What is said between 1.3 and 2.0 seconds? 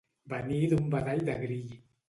de grill.